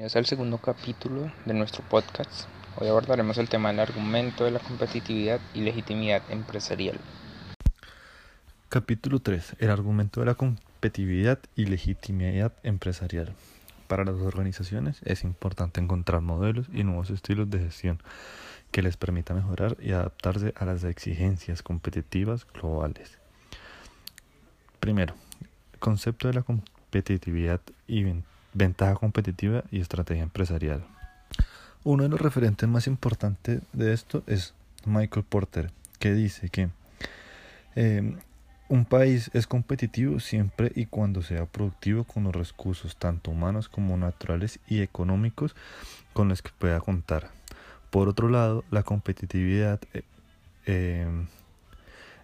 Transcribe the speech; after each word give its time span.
Bienvenidos 0.00 0.16
al 0.16 0.24
segundo 0.24 0.56
capítulo 0.56 1.30
de 1.44 1.52
nuestro 1.52 1.84
podcast. 1.86 2.48
Hoy 2.78 2.88
abordaremos 2.88 3.36
el 3.36 3.50
tema 3.50 3.68
del 3.68 3.80
argumento 3.80 4.46
de 4.46 4.50
la 4.50 4.58
competitividad 4.58 5.42
y 5.52 5.60
legitimidad 5.60 6.22
empresarial. 6.30 6.98
Capítulo 8.70 9.18
3. 9.18 9.56
El 9.58 9.68
argumento 9.68 10.20
de 10.20 10.26
la 10.26 10.36
competitividad 10.36 11.38
y 11.54 11.66
legitimidad 11.66 12.54
empresarial. 12.62 13.34
Para 13.88 14.06
las 14.06 14.14
organizaciones 14.14 15.02
es 15.04 15.22
importante 15.22 15.82
encontrar 15.82 16.22
modelos 16.22 16.68
y 16.72 16.82
nuevos 16.82 17.10
estilos 17.10 17.50
de 17.50 17.58
gestión 17.58 18.02
que 18.70 18.80
les 18.80 18.96
permita 18.96 19.34
mejorar 19.34 19.76
y 19.82 19.92
adaptarse 19.92 20.54
a 20.56 20.64
las 20.64 20.82
exigencias 20.84 21.62
competitivas 21.62 22.46
globales. 22.54 23.18
Primero, 24.78 25.12
concepto 25.78 26.28
de 26.28 26.32
la 26.32 26.42
competitividad 26.42 27.60
y 27.86 28.04
ventaja 28.04 28.39
competitiva 28.98 29.64
y 29.70 29.80
estrategia 29.80 30.22
empresarial. 30.22 30.84
Uno 31.84 32.02
de 32.02 32.08
los 32.10 32.20
referentes 32.20 32.68
más 32.68 32.86
importantes 32.86 33.60
de 33.72 33.92
esto 33.92 34.22
es 34.26 34.54
Michael 34.84 35.24
Porter, 35.28 35.70
que 35.98 36.12
dice 36.12 36.48
que 36.50 36.68
eh, 37.74 38.16
un 38.68 38.84
país 38.84 39.30
es 39.34 39.46
competitivo 39.46 40.20
siempre 40.20 40.70
y 40.74 40.86
cuando 40.86 41.22
sea 41.22 41.46
productivo 41.46 42.04
con 42.04 42.24
los 42.24 42.34
recursos 42.34 42.96
tanto 42.96 43.30
humanos 43.30 43.68
como 43.68 43.96
naturales 43.96 44.60
y 44.68 44.80
económicos 44.80 45.56
con 46.12 46.28
los 46.28 46.42
que 46.42 46.50
pueda 46.56 46.80
contar. 46.80 47.30
Por 47.90 48.08
otro 48.08 48.28
lado, 48.28 48.64
la 48.70 48.84
competitividad 48.84 49.80
eh, 49.92 50.02
eh, 50.66 51.26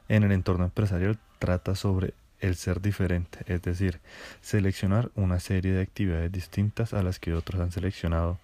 en 0.08 0.22
el 0.22 0.32
entorno 0.32 0.64
empresarial 0.64 1.18
trata 1.38 1.74
sobre 1.74 2.14
el 2.40 2.56
ser 2.56 2.80
diferente, 2.80 3.40
es 3.46 3.62
decir, 3.62 4.00
seleccionar 4.40 5.10
una 5.14 5.40
serie 5.40 5.72
de 5.72 5.82
actividades 5.82 6.30
distintas 6.32 6.94
a 6.94 7.02
las 7.02 7.18
que 7.18 7.34
otros 7.34 7.60
han 7.60 7.72
seleccionado 7.72 8.38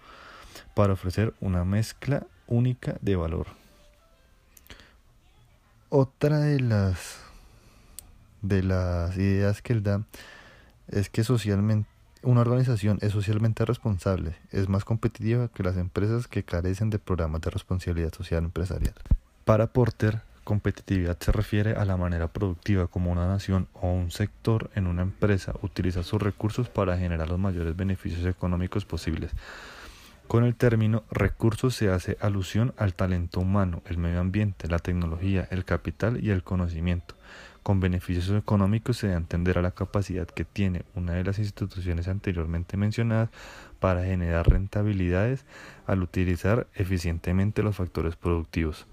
para 0.74 0.94
ofrecer 0.94 1.34
una 1.40 1.64
mezcla 1.64 2.26
única 2.46 2.96
de 3.00 3.16
valor. 3.16 3.46
Otra 5.88 6.38
de 6.40 6.60
las 6.60 7.20
de 8.40 8.62
las 8.62 9.16
ideas 9.16 9.62
que 9.62 9.72
él 9.72 9.82
da 9.82 10.02
es 10.88 11.08
que 11.08 11.22
socialmente 11.22 11.88
una 12.22 12.40
organización 12.40 12.98
es 13.02 13.12
socialmente 13.12 13.64
responsable, 13.64 14.36
es 14.50 14.68
más 14.68 14.84
competitiva 14.84 15.48
que 15.48 15.62
las 15.62 15.76
empresas 15.76 16.28
que 16.28 16.44
carecen 16.44 16.88
de 16.90 16.98
programas 16.98 17.40
de 17.40 17.50
responsabilidad 17.50 18.12
social 18.14 18.44
empresarial. 18.44 18.94
Para 19.44 19.66
Porter, 19.66 20.22
Competitividad 20.44 21.16
se 21.20 21.30
refiere 21.30 21.74
a 21.76 21.84
la 21.84 21.96
manera 21.96 22.26
productiva 22.28 22.88
como 22.88 23.12
una 23.12 23.28
nación 23.28 23.68
o 23.74 23.92
un 23.92 24.10
sector 24.10 24.70
en 24.74 24.88
una 24.88 25.02
empresa 25.02 25.54
utiliza 25.62 26.02
sus 26.02 26.20
recursos 26.20 26.68
para 26.68 26.98
generar 26.98 27.28
los 27.28 27.38
mayores 27.38 27.76
beneficios 27.76 28.26
económicos 28.26 28.84
posibles. 28.84 29.30
Con 30.26 30.44
el 30.44 30.56
término 30.56 31.04
recursos 31.10 31.76
se 31.76 31.90
hace 31.90 32.16
alusión 32.20 32.74
al 32.76 32.94
talento 32.94 33.38
humano, 33.38 33.82
el 33.86 33.98
medio 33.98 34.18
ambiente, 34.18 34.66
la 34.66 34.78
tecnología, 34.78 35.46
el 35.50 35.64
capital 35.64 36.24
y 36.24 36.30
el 36.30 36.42
conocimiento. 36.42 37.14
Con 37.62 37.78
beneficios 37.78 38.30
económicos 38.36 38.96
se 38.96 39.08
da 39.08 39.14
a 39.14 39.18
entender 39.18 39.58
a 39.58 39.62
la 39.62 39.70
capacidad 39.70 40.26
que 40.26 40.44
tiene 40.44 40.84
una 40.96 41.12
de 41.12 41.22
las 41.22 41.38
instituciones 41.38 42.08
anteriormente 42.08 42.76
mencionadas 42.76 43.30
para 43.78 44.04
generar 44.04 44.48
rentabilidades 44.48 45.44
al 45.86 46.02
utilizar 46.02 46.66
eficientemente 46.74 47.62
los 47.62 47.76
factores 47.76 48.16
productivos. 48.16 48.86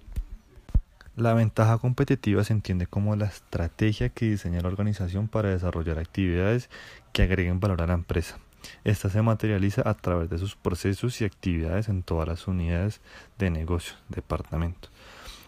La 1.20 1.34
ventaja 1.34 1.78
competitiva 1.80 2.46
se 2.46 2.54
entiende 2.54 2.88
como 2.88 3.14
la 3.18 3.26
estrategia 3.26 4.08
que 4.08 4.30
diseña 4.30 4.62
la 4.62 4.70
organización 4.70 5.28
para 5.28 5.50
desarrollar 5.50 6.00
actividades 6.00 6.70
que 7.12 7.24
agreguen 7.24 7.60
valor 7.60 7.82
a 7.82 7.88
la 7.88 7.94
empresa. 7.94 8.40
Esta 8.86 9.10
se 9.10 9.22
materializa 9.22 9.82
a 9.90 9.96
través 9.96 10.30
de 10.30 10.38
sus 10.38 10.56
procesos 10.56 11.20
y 11.20 11.26
actividades 11.26 11.90
en 11.90 12.04
todas 12.04 12.26
las 12.26 12.48
unidades 12.48 13.02
de 13.38 13.50
negocio, 13.50 13.96
departamento, 14.08 14.88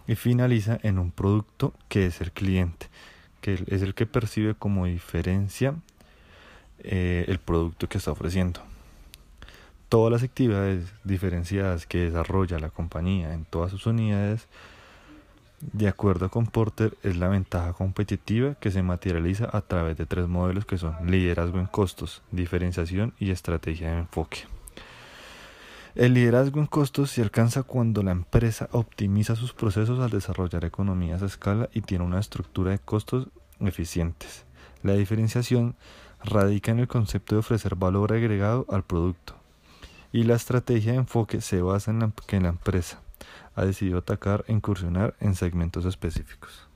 y 0.08 0.16
finaliza 0.16 0.78
en 0.84 1.00
un 1.00 1.10
producto 1.10 1.74
que 1.88 2.06
es 2.06 2.20
el 2.20 2.34
cliente, 2.34 2.88
que 3.40 3.64
es 3.68 3.82
el 3.82 3.94
que 3.94 4.06
percibe 4.06 4.56
como 4.56 4.88
diferencia 4.88 5.76
eh, 6.80 7.24
el 7.30 7.40
producto 7.40 7.88
que 7.88 7.98
está 7.98 8.12
ofreciendo. 8.12 8.60
Todas 9.88 10.12
las 10.12 10.24
actividades 10.24 10.84
diferenciadas 11.06 11.86
que 11.86 12.00
desarrolla 12.00 12.60
la 12.60 12.72
compañía 12.72 13.34
en 13.34 13.46
todas 13.46 13.72
sus 13.72 13.86
unidades 13.86 14.50
de 15.62 15.88
acuerdo 15.88 16.30
con 16.30 16.48
Porter, 16.48 16.98
es 17.04 17.18
la 17.18 17.28
ventaja 17.28 17.74
competitiva 17.74 18.56
que 18.56 18.72
se 18.72 18.82
materializa 18.82 19.50
a 19.56 19.62
través 19.62 19.98
de 19.98 20.06
tres 20.06 20.28
modelos 20.28 20.66
que 20.66 20.78
son 20.78 20.96
liderazgo 21.06 21.60
en 21.60 21.68
costos, 21.68 22.22
diferenciación 22.32 23.14
y 23.20 23.32
estrategia 23.32 23.92
de 23.92 24.00
enfoque. 24.00 24.40
El 25.94 26.14
liderazgo 26.14 26.60
en 26.60 26.68
costos 26.68 27.12
se 27.12 27.22
alcanza 27.22 27.64
cuando 27.64 28.02
la 28.02 28.12
empresa 28.12 28.70
optimiza 28.72 29.36
sus 29.36 29.54
procesos 29.54 30.00
al 30.00 30.10
desarrollar 30.10 30.64
economías 30.64 31.22
a 31.22 31.26
escala 31.26 31.70
y 31.74 31.82
tiene 31.82 32.06
una 32.06 32.20
estructura 32.20 32.72
de 32.72 32.80
costos 32.80 33.28
eficientes. 33.60 34.46
La 34.84 34.94
diferenciación 34.94 35.76
radica 36.24 36.72
en 36.72 36.80
el 36.80 36.88
concepto 36.88 37.36
de 37.36 37.40
ofrecer 37.40 37.76
valor 37.76 38.14
agregado 38.14 38.66
al 38.70 38.84
producto. 38.84 39.36
Y 40.14 40.24
la 40.24 40.36
estrategia 40.36 40.94
de 40.94 41.00
enfoque 41.00 41.42
se 41.42 41.62
basa 41.62 41.92
en 41.92 42.00
la, 42.00 42.12
que 42.26 42.40
la 42.40 42.50
empresa 42.50 43.02
ha 43.56 43.66
decidido 43.66 44.00
atacar 44.00 44.44
e 44.48 44.54
incursionar 44.54 45.16
en 45.20 45.36
segmentos 45.36 45.86
específicos. 45.86 46.68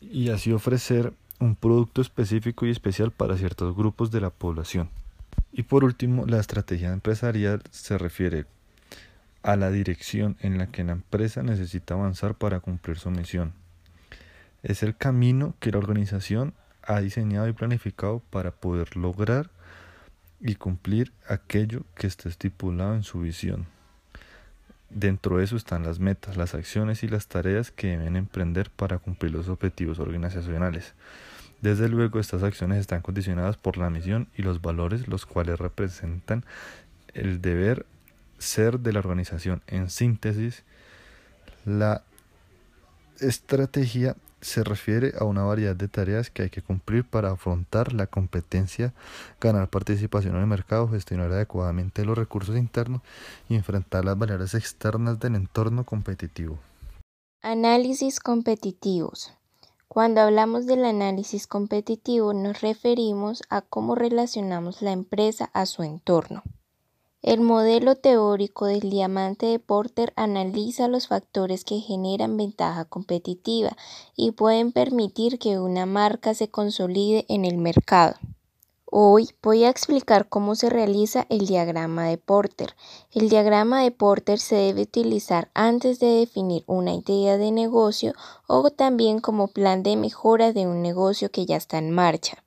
Y 0.00 0.30
así 0.30 0.52
ofrecer 0.52 1.12
un 1.40 1.56
producto 1.56 2.00
específico 2.00 2.66
y 2.66 2.70
especial 2.70 3.10
para 3.10 3.36
ciertos 3.36 3.76
grupos 3.76 4.10
de 4.10 4.20
la 4.20 4.30
población. 4.30 4.90
Y 5.52 5.64
por 5.64 5.84
último, 5.84 6.26
la 6.26 6.40
estrategia 6.40 6.92
empresarial 6.92 7.62
se 7.70 7.98
refiere 7.98 8.46
a 9.42 9.56
la 9.56 9.70
dirección 9.70 10.36
en 10.40 10.58
la 10.58 10.68
que 10.68 10.84
la 10.84 10.92
empresa 10.92 11.42
necesita 11.42 11.94
avanzar 11.94 12.34
para 12.34 12.60
cumplir 12.60 12.98
su 12.98 13.10
misión. 13.10 13.52
Es 14.62 14.82
el 14.82 14.96
camino 14.96 15.54
que 15.60 15.70
la 15.70 15.78
organización 15.78 16.54
ha 16.82 17.00
diseñado 17.00 17.46
y 17.48 17.52
planificado 17.52 18.20
para 18.30 18.52
poder 18.52 18.96
lograr 18.96 19.50
y 20.40 20.54
cumplir 20.54 21.12
aquello 21.28 21.82
que 21.94 22.06
está 22.06 22.28
estipulado 22.28 22.94
en 22.94 23.02
su 23.02 23.20
visión. 23.20 23.66
Dentro 24.94 25.38
de 25.38 25.44
eso 25.44 25.56
están 25.56 25.82
las 25.82 25.98
metas, 25.98 26.36
las 26.36 26.54
acciones 26.54 27.02
y 27.02 27.08
las 27.08 27.26
tareas 27.26 27.72
que 27.72 27.88
deben 27.88 28.14
emprender 28.14 28.70
para 28.70 28.98
cumplir 28.98 29.32
los 29.32 29.48
objetivos 29.48 29.98
organizacionales. 29.98 30.94
Desde 31.60 31.88
luego, 31.88 32.20
estas 32.20 32.44
acciones 32.44 32.78
están 32.78 33.02
condicionadas 33.02 33.56
por 33.56 33.76
la 33.76 33.90
misión 33.90 34.28
y 34.36 34.42
los 34.42 34.62
valores, 34.62 35.08
los 35.08 35.26
cuales 35.26 35.58
representan 35.58 36.44
el 37.12 37.42
deber 37.42 37.86
ser 38.38 38.78
de 38.78 38.92
la 38.92 39.00
organización. 39.00 39.62
En 39.66 39.90
síntesis, 39.90 40.62
la 41.64 42.04
estrategia 43.18 44.14
se 44.44 44.62
refiere 44.62 45.14
a 45.18 45.24
una 45.24 45.42
variedad 45.42 45.74
de 45.74 45.88
tareas 45.88 46.28
que 46.28 46.42
hay 46.42 46.50
que 46.50 46.60
cumplir 46.60 47.04
para 47.04 47.30
afrontar 47.30 47.94
la 47.94 48.06
competencia, 48.06 48.92
ganar 49.40 49.68
participación 49.68 50.34
en 50.34 50.42
el 50.42 50.46
mercado, 50.46 50.86
gestionar 50.88 51.32
adecuadamente 51.32 52.04
los 52.04 52.16
recursos 52.16 52.56
internos 52.56 53.00
y 53.48 53.54
enfrentar 53.54 54.04
las 54.04 54.18
barreras 54.18 54.54
externas 54.54 55.18
del 55.18 55.36
entorno 55.36 55.84
competitivo. 55.84 56.58
Análisis 57.42 58.20
competitivos. 58.20 59.32
Cuando 59.88 60.20
hablamos 60.20 60.66
del 60.66 60.84
análisis 60.84 61.46
competitivo 61.46 62.34
nos 62.34 62.60
referimos 62.60 63.42
a 63.48 63.62
cómo 63.62 63.94
relacionamos 63.94 64.82
la 64.82 64.92
empresa 64.92 65.50
a 65.54 65.64
su 65.64 65.82
entorno. 65.82 66.42
El 67.24 67.40
modelo 67.40 67.94
teórico 67.96 68.66
del 68.66 68.90
diamante 68.90 69.46
de 69.46 69.58
Porter 69.58 70.12
analiza 70.14 70.88
los 70.88 71.08
factores 71.08 71.64
que 71.64 71.80
generan 71.80 72.36
ventaja 72.36 72.84
competitiva 72.84 73.78
y 74.14 74.32
pueden 74.32 74.72
permitir 74.72 75.38
que 75.38 75.58
una 75.58 75.86
marca 75.86 76.34
se 76.34 76.50
consolide 76.50 77.24
en 77.30 77.46
el 77.46 77.56
mercado. 77.56 78.16
Hoy 78.84 79.30
voy 79.42 79.64
a 79.64 79.70
explicar 79.70 80.28
cómo 80.28 80.54
se 80.54 80.68
realiza 80.68 81.24
el 81.30 81.46
diagrama 81.46 82.04
de 82.08 82.18
Porter. 82.18 82.76
El 83.10 83.30
diagrama 83.30 83.80
de 83.80 83.90
Porter 83.90 84.38
se 84.38 84.56
debe 84.56 84.82
utilizar 84.82 85.48
antes 85.54 86.00
de 86.00 86.08
definir 86.08 86.62
una 86.66 86.92
idea 86.92 87.38
de 87.38 87.52
negocio 87.52 88.12
o 88.46 88.70
también 88.70 89.20
como 89.20 89.48
plan 89.48 89.82
de 89.82 89.96
mejora 89.96 90.52
de 90.52 90.66
un 90.66 90.82
negocio 90.82 91.30
que 91.30 91.46
ya 91.46 91.56
está 91.56 91.78
en 91.78 91.90
marcha. 91.90 92.43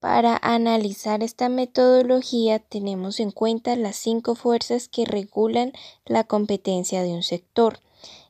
Para 0.00 0.38
analizar 0.40 1.24
esta 1.24 1.48
metodología 1.48 2.60
tenemos 2.60 3.18
en 3.18 3.32
cuenta 3.32 3.74
las 3.74 3.96
cinco 3.96 4.36
fuerzas 4.36 4.88
que 4.88 5.04
regulan 5.04 5.72
la 6.06 6.22
competencia 6.22 7.02
de 7.02 7.14
un 7.14 7.24
sector. 7.24 7.80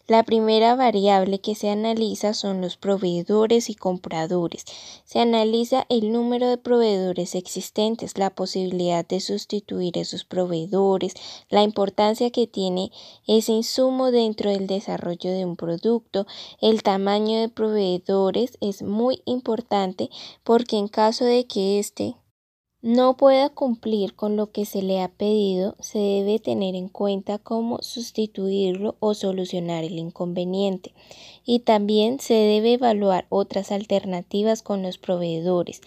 La 0.08 0.22
primera 0.22 0.74
variable 0.74 1.38
que 1.38 1.54
se 1.54 1.68
analiza 1.68 2.32
son 2.32 2.62
los 2.62 2.78
proveedores 2.78 3.68
y 3.68 3.74
compradores. 3.74 4.64
Se 5.04 5.20
analiza 5.20 5.84
el 5.90 6.12
número 6.12 6.48
de 6.48 6.56
proveedores 6.56 7.34
existentes, 7.34 8.16
la 8.16 8.30
posibilidad 8.30 9.06
de 9.06 9.20
sustituir 9.20 9.98
esos 9.98 10.24
proveedores, 10.24 11.12
la 11.50 11.62
importancia 11.62 12.30
que 12.30 12.46
tiene 12.46 12.90
ese 13.26 13.52
insumo 13.52 14.10
dentro 14.10 14.50
del 14.50 14.66
desarrollo 14.66 15.30
de 15.30 15.44
un 15.44 15.56
producto, 15.56 16.26
el 16.62 16.82
tamaño 16.82 17.38
de 17.38 17.50
proveedores 17.50 18.56
es 18.62 18.80
muy 18.80 19.20
importante 19.26 20.08
porque 20.42 20.78
en 20.78 20.88
caso 20.88 21.26
de 21.26 21.46
que 21.46 21.78
éste 21.78 22.16
no 22.80 23.16
pueda 23.16 23.48
cumplir 23.48 24.14
con 24.14 24.36
lo 24.36 24.52
que 24.52 24.64
se 24.64 24.82
le 24.82 25.02
ha 25.02 25.08
pedido, 25.08 25.74
se 25.80 25.98
debe 25.98 26.38
tener 26.38 26.76
en 26.76 26.88
cuenta 26.88 27.38
cómo 27.38 27.78
sustituirlo 27.82 28.96
o 29.00 29.14
solucionar 29.14 29.82
el 29.82 29.98
inconveniente. 29.98 30.94
Y 31.44 31.60
también 31.60 32.20
se 32.20 32.34
debe 32.34 32.74
evaluar 32.74 33.26
otras 33.30 33.72
alternativas 33.72 34.62
con 34.62 34.82
los 34.82 34.98
proveedores 34.98 35.80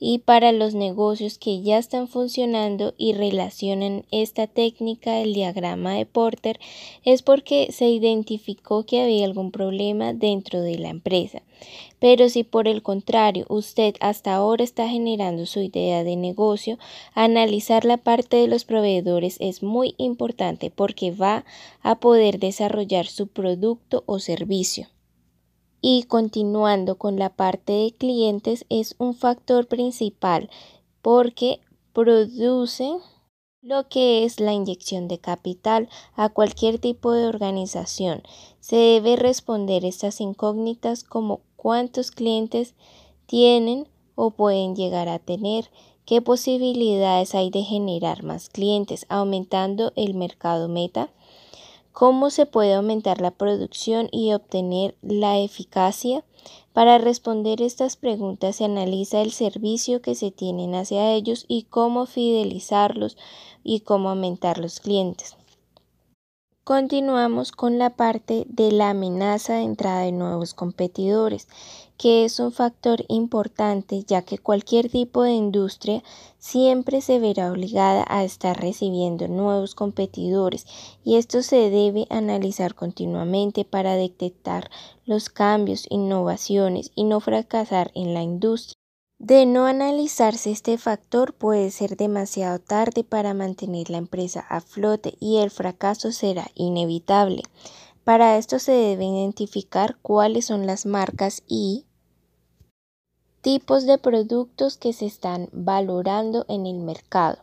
y 0.00 0.18
para 0.18 0.52
los 0.52 0.74
negocios 0.74 1.38
que 1.38 1.62
ya 1.62 1.78
están 1.78 2.08
funcionando 2.08 2.94
y 2.96 3.12
relacionan 3.12 4.04
esta 4.10 4.46
técnica 4.46 5.14
del 5.14 5.34
diagrama 5.34 5.94
de 5.94 6.06
Porter 6.06 6.60
es 7.04 7.22
porque 7.22 7.68
se 7.72 7.88
identificó 7.88 8.84
que 8.84 9.02
había 9.02 9.24
algún 9.24 9.50
problema 9.50 10.12
dentro 10.12 10.60
de 10.60 10.78
la 10.78 10.88
empresa. 10.88 11.42
Pero 11.98 12.28
si 12.28 12.44
por 12.44 12.68
el 12.68 12.82
contrario 12.82 13.44
usted 13.48 13.94
hasta 14.00 14.34
ahora 14.34 14.62
está 14.62 14.88
generando 14.88 15.46
su 15.46 15.60
idea 15.60 16.04
de 16.04 16.16
negocio, 16.16 16.78
analizar 17.14 17.84
la 17.84 17.96
parte 17.96 18.36
de 18.36 18.46
los 18.46 18.64
proveedores 18.64 19.36
es 19.40 19.62
muy 19.62 19.94
importante 19.98 20.70
porque 20.70 21.10
va 21.10 21.44
a 21.82 21.96
poder 21.96 22.38
desarrollar 22.38 23.06
su 23.06 23.26
producto 23.26 24.04
o 24.06 24.20
servicio. 24.20 24.88
Y 25.80 26.04
continuando 26.04 26.96
con 26.98 27.18
la 27.18 27.30
parte 27.30 27.72
de 27.72 27.92
clientes 27.92 28.66
es 28.68 28.94
un 28.98 29.14
factor 29.14 29.66
principal 29.68 30.50
porque 31.02 31.60
produce 31.92 32.96
lo 33.60 33.88
que 33.88 34.24
es 34.24 34.40
la 34.40 34.52
inyección 34.52 35.08
de 35.08 35.18
capital 35.18 35.88
a 36.14 36.28
cualquier 36.28 36.78
tipo 36.78 37.12
de 37.12 37.26
organización. 37.26 38.22
Se 38.60 38.76
debe 38.76 39.16
responder 39.16 39.84
estas 39.84 40.20
incógnitas 40.20 41.04
como 41.04 41.40
cuántos 41.56 42.10
clientes 42.10 42.74
tienen 43.26 43.88
o 44.14 44.30
pueden 44.30 44.74
llegar 44.74 45.08
a 45.08 45.18
tener, 45.18 45.70
qué 46.04 46.22
posibilidades 46.22 47.34
hay 47.34 47.50
de 47.50 47.62
generar 47.62 48.22
más 48.22 48.48
clientes 48.48 49.06
aumentando 49.08 49.92
el 49.96 50.14
mercado 50.14 50.68
meta, 50.68 51.10
¿Cómo 51.98 52.30
se 52.30 52.46
puede 52.46 52.74
aumentar 52.74 53.20
la 53.20 53.32
producción 53.32 54.08
y 54.12 54.32
obtener 54.32 54.96
la 55.02 55.40
eficacia? 55.40 56.24
Para 56.72 56.96
responder 56.98 57.60
estas 57.60 57.96
preguntas 57.96 58.54
se 58.54 58.66
analiza 58.66 59.20
el 59.20 59.32
servicio 59.32 60.00
que 60.00 60.14
se 60.14 60.30
tienen 60.30 60.76
hacia 60.76 61.12
ellos 61.12 61.44
y 61.48 61.64
cómo 61.64 62.06
fidelizarlos 62.06 63.16
y 63.64 63.80
cómo 63.80 64.10
aumentar 64.10 64.58
los 64.58 64.78
clientes. 64.78 65.36
Continuamos 66.62 67.50
con 67.50 67.80
la 67.80 67.96
parte 67.96 68.44
de 68.48 68.70
la 68.70 68.90
amenaza 68.90 69.54
de 69.54 69.62
entrada 69.62 70.02
de 70.02 70.12
nuevos 70.12 70.54
competidores, 70.54 71.48
que 71.98 72.24
es 72.24 72.38
un 72.38 72.52
factor 72.52 73.04
importante 73.08 74.04
ya 74.06 74.22
que 74.22 74.38
cualquier 74.38 74.88
tipo 74.88 75.24
de 75.24 75.32
industria 75.32 76.04
siempre 76.38 77.00
se 77.00 77.18
verá 77.18 77.50
obligada 77.50 78.06
a 78.08 78.22
estar 78.22 78.58
recibiendo 78.58 79.26
nuevos 79.26 79.74
competidores 79.74 80.64
y 81.04 81.16
esto 81.16 81.42
se 81.42 81.70
debe 81.70 82.06
analizar 82.08 82.76
continuamente 82.76 83.64
para 83.64 83.96
detectar 83.96 84.70
los 85.04 85.28
cambios, 85.28 85.86
innovaciones 85.90 86.92
y 86.94 87.02
no 87.02 87.18
fracasar 87.18 87.90
en 87.94 88.14
la 88.14 88.22
industria. 88.22 88.74
De 89.18 89.46
no 89.46 89.66
analizarse 89.66 90.52
este 90.52 90.78
factor 90.78 91.34
puede 91.34 91.72
ser 91.72 91.96
demasiado 91.96 92.60
tarde 92.60 93.02
para 93.02 93.34
mantener 93.34 93.90
la 93.90 93.98
empresa 93.98 94.46
a 94.48 94.60
flote 94.60 95.16
y 95.18 95.38
el 95.38 95.50
fracaso 95.50 96.12
será 96.12 96.46
inevitable. 96.54 97.42
Para 98.04 98.38
esto 98.38 98.60
se 98.60 98.70
debe 98.70 99.06
identificar 99.06 99.98
cuáles 100.02 100.46
son 100.46 100.66
las 100.68 100.86
marcas 100.86 101.42
y 101.48 101.87
tipos 103.40 103.86
de 103.86 103.98
productos 103.98 104.76
que 104.76 104.92
se 104.92 105.06
están 105.06 105.48
valorando 105.52 106.44
en 106.48 106.66
el 106.66 106.78
mercado. 106.78 107.38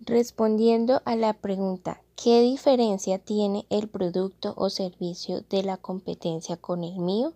Respondiendo 0.00 1.02
a 1.04 1.16
la 1.16 1.32
pregunta, 1.32 2.00
¿qué 2.14 2.40
diferencia 2.40 3.18
tiene 3.18 3.66
el 3.70 3.88
producto 3.88 4.54
o 4.56 4.70
servicio 4.70 5.42
de 5.50 5.62
la 5.62 5.76
competencia 5.76 6.56
con 6.56 6.84
el 6.84 6.98
mío? 6.98 7.32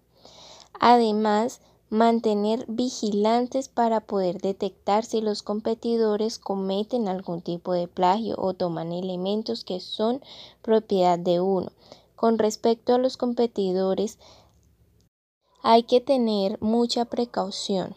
Además, 0.78 1.60
mantener 1.90 2.64
vigilantes 2.68 3.68
para 3.68 4.00
poder 4.00 4.40
detectar 4.40 5.04
si 5.04 5.20
los 5.20 5.42
competidores 5.42 6.38
cometen 6.38 7.08
algún 7.08 7.42
tipo 7.42 7.72
de 7.72 7.88
plagio 7.88 8.36
o 8.38 8.54
toman 8.54 8.92
elementos 8.92 9.64
que 9.64 9.80
son 9.80 10.22
propiedad 10.62 11.18
de 11.18 11.40
uno. 11.40 11.72
Con 12.14 12.38
respecto 12.38 12.94
a 12.94 12.98
los 12.98 13.16
competidores, 13.16 14.18
hay 15.62 15.82
que 15.82 16.00
tener 16.00 16.60
mucha 16.60 17.04
precaución, 17.04 17.94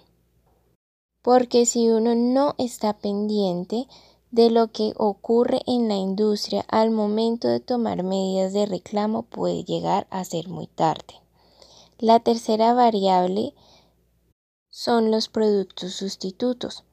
porque 1.21 1.65
si 1.65 1.89
uno 1.89 2.15
no 2.15 2.55
está 2.57 2.93
pendiente 2.93 3.87
de 4.31 4.49
lo 4.49 4.71
que 4.71 4.93
ocurre 4.97 5.61
en 5.67 5.87
la 5.87 5.95
industria 5.95 6.65
al 6.67 6.89
momento 6.89 7.47
de 7.47 7.59
tomar 7.59 8.03
medidas 8.03 8.51
de 8.51 8.65
reclamo 8.65 9.23
puede 9.23 9.63
llegar 9.63 10.07
a 10.09 10.25
ser 10.25 10.49
muy 10.49 10.65
tarde. 10.65 11.21
La 11.99 12.19
tercera 12.19 12.73
variable 12.73 13.53
son 14.71 15.11
los 15.11 15.29
productos 15.29 15.93
sustitutos. 15.93 16.83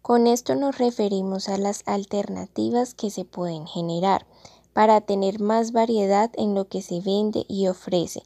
Con 0.00 0.26
esto 0.26 0.54
nos 0.54 0.78
referimos 0.78 1.50
a 1.50 1.58
las 1.58 1.82
alternativas 1.84 2.94
que 2.94 3.10
se 3.10 3.26
pueden 3.26 3.66
generar 3.66 4.26
para 4.72 5.02
tener 5.02 5.38
más 5.38 5.72
variedad 5.72 6.30
en 6.36 6.54
lo 6.54 6.66
que 6.66 6.80
se 6.80 7.00
vende 7.00 7.44
y 7.46 7.68
ofrece. 7.68 8.22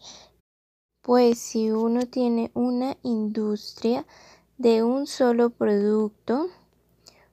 Pues 1.11 1.41
si 1.41 1.73
uno 1.73 2.07
tiene 2.07 2.53
una 2.55 2.97
industria 3.03 4.07
de 4.59 4.85
un 4.85 5.09
solo 5.09 5.51
producto 5.51 6.47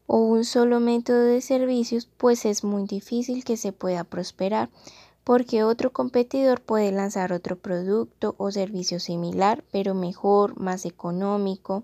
o 0.07 0.17
un 0.17 0.45
solo 0.45 0.79
método 0.79 1.21
de 1.21 1.41
servicios, 1.41 2.09
pues 2.17 2.45
es 2.45 2.63
muy 2.63 2.85
difícil 2.85 3.43
que 3.43 3.55
se 3.55 3.73
pueda 3.73 4.03
prosperar 4.03 4.71
porque 5.23 5.63
otro 5.63 5.93
competidor 5.93 6.59
puede 6.59 6.91
lanzar 6.91 7.31
otro 7.31 7.55
producto 7.55 8.33
o 8.39 8.49
servicio 8.49 8.99
similar, 8.99 9.63
pero 9.71 9.93
mejor, 9.93 10.59
más 10.59 10.83
económico 10.85 11.83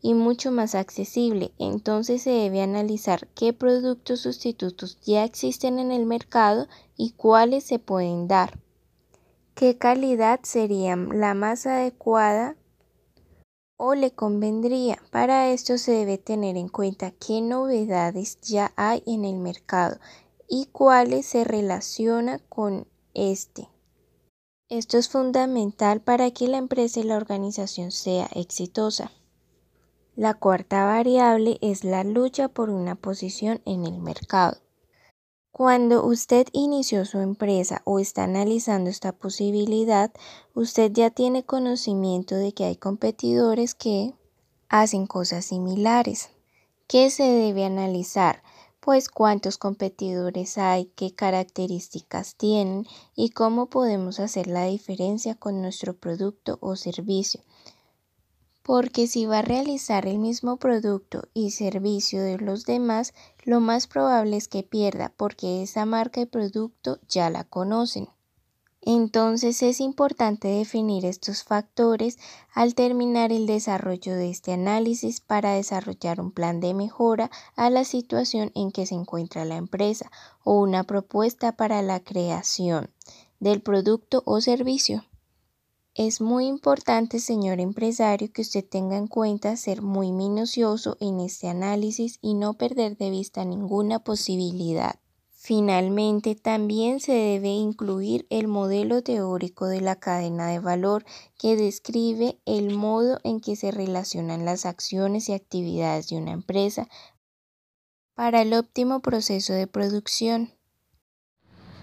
y 0.00 0.14
mucho 0.14 0.52
más 0.52 0.76
accesible. 0.76 1.50
Entonces 1.58 2.22
se 2.22 2.30
debe 2.30 2.62
analizar 2.62 3.26
qué 3.34 3.52
productos 3.52 4.20
sustitutos 4.20 5.00
ya 5.04 5.24
existen 5.24 5.80
en 5.80 5.90
el 5.90 6.06
mercado 6.06 6.68
y 6.96 7.10
cuáles 7.10 7.64
se 7.64 7.80
pueden 7.80 8.28
dar. 8.28 8.60
¿Qué 9.54 9.78
calidad 9.78 10.40
sería 10.42 10.96
la 10.96 11.32
más 11.34 11.66
adecuada 11.66 12.56
o 13.76 13.94
le 13.94 14.10
convendría? 14.12 15.00
Para 15.12 15.50
esto 15.50 15.78
se 15.78 15.92
debe 15.92 16.18
tener 16.18 16.56
en 16.56 16.68
cuenta 16.68 17.12
qué 17.12 17.40
novedades 17.40 18.40
ya 18.40 18.72
hay 18.74 19.04
en 19.06 19.24
el 19.24 19.36
mercado 19.36 20.00
y 20.48 20.66
cuáles 20.66 21.26
se 21.26 21.44
relaciona 21.44 22.40
con 22.48 22.88
este. 23.14 23.68
Esto 24.68 24.98
es 24.98 25.08
fundamental 25.08 26.00
para 26.00 26.32
que 26.32 26.48
la 26.48 26.56
empresa 26.56 26.98
y 26.98 27.04
la 27.04 27.16
organización 27.16 27.92
sea 27.92 28.28
exitosa. 28.34 29.12
La 30.16 30.34
cuarta 30.34 30.84
variable 30.84 31.58
es 31.60 31.84
la 31.84 32.02
lucha 32.02 32.48
por 32.48 32.70
una 32.70 32.96
posición 32.96 33.62
en 33.66 33.84
el 33.84 33.98
mercado. 33.98 34.63
Cuando 35.56 36.04
usted 36.04 36.48
inició 36.50 37.04
su 37.04 37.20
empresa 37.20 37.80
o 37.84 38.00
está 38.00 38.24
analizando 38.24 38.90
esta 38.90 39.12
posibilidad, 39.12 40.10
usted 40.52 40.90
ya 40.90 41.10
tiene 41.10 41.44
conocimiento 41.44 42.34
de 42.34 42.52
que 42.52 42.64
hay 42.64 42.74
competidores 42.74 43.76
que 43.76 44.14
hacen 44.68 45.06
cosas 45.06 45.44
similares. 45.44 46.30
¿Qué 46.88 47.08
se 47.08 47.22
debe 47.22 47.64
analizar? 47.64 48.42
pues 48.80 49.08
cuántos 49.08 49.56
competidores 49.56 50.58
hay, 50.58 50.92
qué 50.94 51.14
características 51.14 52.34
tienen 52.34 52.86
y 53.14 53.30
cómo 53.30 53.70
podemos 53.70 54.20
hacer 54.20 54.46
la 54.46 54.66
diferencia 54.66 55.36
con 55.36 55.62
nuestro 55.62 55.94
producto 55.96 56.58
o 56.60 56.76
servicio. 56.76 57.40
Porque 58.64 59.06
si 59.06 59.26
va 59.26 59.40
a 59.40 59.42
realizar 59.42 60.06
el 60.06 60.18
mismo 60.18 60.56
producto 60.56 61.28
y 61.34 61.50
servicio 61.50 62.22
de 62.22 62.38
los 62.38 62.64
demás, 62.64 63.12
lo 63.44 63.60
más 63.60 63.86
probable 63.86 64.38
es 64.38 64.48
que 64.48 64.62
pierda 64.62 65.12
porque 65.18 65.62
esa 65.62 65.84
marca 65.84 66.22
y 66.22 66.26
producto 66.26 66.98
ya 67.06 67.28
la 67.28 67.44
conocen. 67.44 68.08
Entonces 68.80 69.62
es 69.62 69.80
importante 69.80 70.48
definir 70.48 71.04
estos 71.04 71.44
factores 71.44 72.18
al 72.54 72.74
terminar 72.74 73.32
el 73.32 73.46
desarrollo 73.46 74.14
de 74.14 74.30
este 74.30 74.54
análisis 74.54 75.20
para 75.20 75.52
desarrollar 75.52 76.18
un 76.18 76.32
plan 76.32 76.60
de 76.60 76.72
mejora 76.72 77.30
a 77.56 77.68
la 77.68 77.84
situación 77.84 78.50
en 78.54 78.72
que 78.72 78.86
se 78.86 78.94
encuentra 78.94 79.44
la 79.44 79.56
empresa 79.56 80.10
o 80.42 80.58
una 80.58 80.84
propuesta 80.84 81.52
para 81.52 81.82
la 81.82 82.00
creación 82.00 82.90
del 83.40 83.60
producto 83.60 84.22
o 84.24 84.40
servicio. 84.40 85.04
Es 85.96 86.20
muy 86.20 86.46
importante, 86.46 87.20
señor 87.20 87.60
empresario, 87.60 88.32
que 88.32 88.42
usted 88.42 88.64
tenga 88.68 88.96
en 88.96 89.06
cuenta 89.06 89.56
ser 89.56 89.80
muy 89.80 90.10
minucioso 90.10 90.96
en 90.98 91.20
este 91.20 91.46
análisis 91.46 92.18
y 92.20 92.34
no 92.34 92.54
perder 92.54 92.96
de 92.96 93.10
vista 93.10 93.44
ninguna 93.44 94.00
posibilidad. 94.00 94.96
Finalmente, 95.30 96.34
también 96.34 96.98
se 96.98 97.12
debe 97.12 97.50
incluir 97.50 98.26
el 98.28 98.48
modelo 98.48 99.04
teórico 99.04 99.66
de 99.68 99.82
la 99.82 99.94
cadena 99.94 100.48
de 100.48 100.58
valor 100.58 101.04
que 101.38 101.54
describe 101.54 102.40
el 102.44 102.74
modo 102.74 103.20
en 103.22 103.40
que 103.40 103.54
se 103.54 103.70
relacionan 103.70 104.44
las 104.44 104.66
acciones 104.66 105.28
y 105.28 105.32
actividades 105.32 106.08
de 106.08 106.16
una 106.16 106.32
empresa 106.32 106.88
para 108.14 108.42
el 108.42 108.52
óptimo 108.52 109.00
proceso 109.00 109.52
de 109.52 109.68
producción. 109.68 110.54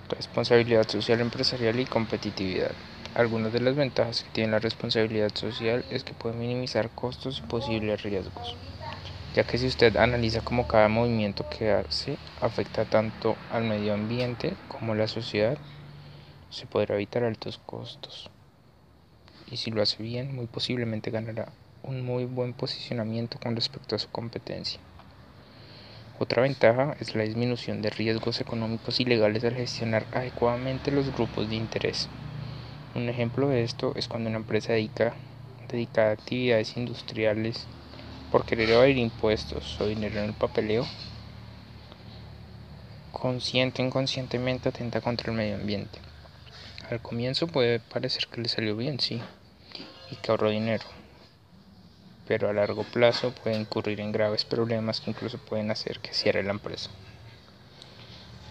Responsabilidad 0.10 0.90
social 0.90 1.22
empresarial 1.22 1.80
y 1.80 1.86
competitividad. 1.86 2.72
Algunas 3.14 3.52
de 3.52 3.60
las 3.60 3.76
ventajas 3.76 4.24
que 4.24 4.30
tiene 4.30 4.52
la 4.52 4.60
responsabilidad 4.60 5.32
social 5.36 5.86
es 5.90 6.06
que 6.06 6.14
puede 6.14 6.34
minimizar 6.36 6.92
costos 6.92 7.40
y 7.40 7.42
posibles 7.48 8.04
riesgos, 8.04 8.58
ya 9.34 9.44
que 9.44 9.58
si 9.58 9.68
usted 9.68 9.98
analiza 9.98 10.40
cómo 10.40 10.66
cada 10.66 10.88
movimiento 10.88 11.46
que 11.50 11.72
hace 11.72 12.20
afecta 12.40 12.86
tanto 12.86 13.38
al 13.50 13.64
medio 13.66 13.94
ambiente 13.94 14.56
como 14.70 14.94
a 14.94 14.96
la 14.96 15.10
sociedad, 15.10 15.58
se 16.50 16.68
podrá 16.68 16.96
evitar 16.96 17.26
altos 17.26 17.58
costos. 17.66 18.30
Y 19.46 19.58
si 19.58 19.72
lo 19.72 19.82
hace 19.82 20.02
bien, 20.02 20.34
muy 20.34 20.48
posiblemente 20.48 21.12
ganará 21.12 21.52
un 21.84 22.06
muy 22.06 22.24
buen 22.24 22.54
posicionamiento 22.54 23.40
con 23.40 23.58
respecto 23.58 23.96
a 23.96 24.00
su 24.00 24.08
competencia. 24.10 24.80
Otra 26.18 26.44
ventaja 26.44 26.96
es 27.02 27.14
la 27.14 27.24
disminución 27.24 27.82
de 27.82 27.90
riesgos 27.90 28.40
económicos 28.40 29.02
y 29.02 29.06
legales 29.06 29.44
al 29.44 29.56
gestionar 29.56 30.08
adecuadamente 30.12 30.92
los 30.92 31.12
grupos 31.12 31.50
de 31.50 31.56
interés. 31.56 32.10
Un 32.94 33.08
ejemplo 33.08 33.48
de 33.48 33.64
esto 33.64 33.94
es 33.96 34.10
cuando 34.10 34.30
una 34.30 34.40
empresa 34.40 34.74
dedica, 34.74 35.16
dedicada 35.70 36.10
a 36.10 36.14
actividades 36.14 36.76
industriales 36.76 37.66
por 38.32 38.44
querer 38.44 38.70
evadir 38.70 38.98
impuestos 38.98 39.80
o 39.80 39.88
dinero 39.88 40.20
en 40.20 40.26
el 40.26 40.34
papeleo, 40.34 40.86
consciente 43.14 43.82
o 43.82 43.86
inconscientemente 43.86 44.68
atenta 44.68 45.00
contra 45.00 45.32
el 45.32 45.38
medio 45.38 45.56
ambiente. 45.56 46.00
Al 46.90 47.02
comienzo 47.02 47.48
puede 47.48 47.80
parecer 47.80 48.28
que 48.28 48.42
le 48.42 48.50
salió 48.50 48.76
bien, 48.76 49.00
sí, 49.00 49.22
y 50.10 50.16
que 50.18 50.32
ahorró 50.32 50.50
dinero, 50.50 50.84
pero 52.28 52.50
a 52.50 52.54
largo 52.54 52.84
plazo 52.84 53.32
puede 53.32 53.58
incurrir 53.58 54.02
en 54.02 54.12
graves 54.12 54.44
problemas 54.44 55.00
que 55.00 55.12
incluso 55.12 55.38
pueden 55.38 55.72
hacer 55.72 56.00
que 56.00 56.14
cierre 56.14 56.44
la 56.44 56.52
empresa. 56.52 56.90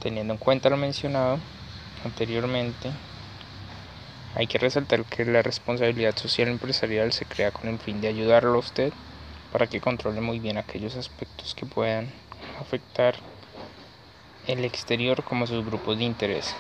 Teniendo 0.01 0.33
en 0.33 0.39
cuenta 0.39 0.71
lo 0.71 0.79
mencionado 0.79 1.39
anteriormente, 2.05 2.91
hay 4.35 4.47
que 4.47 4.59
resaltar 4.59 5.05
que 5.05 5.25
la 5.25 5.43
responsabilidad 5.43 6.17
social 6.17 6.49
empresarial 6.49 7.13
se 7.13 7.27
crea 7.27 7.51
con 7.51 7.69
el 7.69 7.79
fin 7.79 8.01
de 8.01 8.09
ayudarlo 8.09 8.55
a 8.55 8.61
usted 8.61 8.93
para 9.53 9.67
que 9.67 9.81
controle 9.81 10.21
muy 10.21 10.39
bien 10.39 10.57
aquellos 10.57 10.97
aspectos 10.97 11.55
que 11.55 11.67
puedan 11.67 12.13
afectar 12.61 13.17
el 14.47 14.65
exterior 14.65 15.25
como 15.25 15.47
sus 15.47 15.65
grupos 15.65 15.99
de 15.99 16.05
interés. 16.05 16.55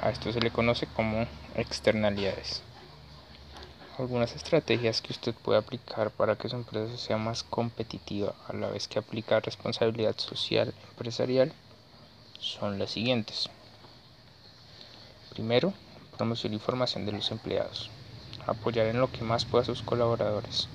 A 0.00 0.10
esto 0.10 0.32
se 0.32 0.40
le 0.40 0.50
conoce 0.50 0.86
como 0.86 1.26
externalidades. 1.54 2.62
Algunas 3.98 4.36
estrategias 4.36 5.00
que 5.00 5.12
usted 5.12 5.34
puede 5.34 5.58
aplicar 5.58 6.10
para 6.10 6.36
que 6.36 6.48
su 6.48 6.56
empresa 6.56 6.96
sea 6.98 7.16
más 7.16 7.42
competitiva 7.42 8.34
a 8.46 8.52
la 8.52 8.68
vez 8.68 8.88
que 8.88 8.98
aplica 8.98 9.40
responsabilidad 9.40 10.16
social 10.18 10.74
empresarial 10.90 11.52
son 12.38 12.78
las 12.78 12.90
siguientes. 12.90 13.48
Primero, 15.30 15.72
promoción 16.16 16.54
y 16.54 16.58
formación 16.58 17.04
de 17.06 17.12
los 17.12 17.30
empleados, 17.30 17.90
apoyar 18.46 18.86
en 18.86 19.00
lo 19.00 19.12
que 19.12 19.24
más 19.24 19.44
pueda 19.44 19.62
a 19.62 19.66
sus 19.66 19.82
colaboradores. 19.82 20.68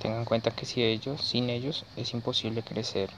Tengan 0.00 0.20
en 0.20 0.24
cuenta 0.24 0.50
que 0.50 0.66
si 0.66 0.82
ellos, 0.82 1.22
sin 1.22 1.48
ellos 1.50 1.84
es 1.96 2.12
imposible 2.12 2.62
crecer, 2.62 3.10